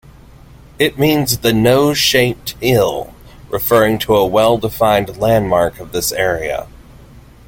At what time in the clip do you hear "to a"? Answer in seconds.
3.99-4.25